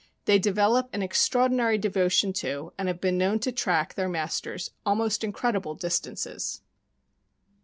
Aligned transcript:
They 0.25 0.39
develop 0.39 0.89
an 0.93 1.03
extraordinary 1.03 1.77
devotion 1.77 2.33
to, 2.41 2.73
and 2.75 2.87
have 2.87 2.99
been 2.99 3.19
known 3.19 3.37
to 3.41 3.51
track 3.51 3.93
their 3.93 4.09
masters 4.09 4.71
almost 4.83 5.21
incred 5.21 5.61
ible 5.61 5.79
distances. 5.79 6.61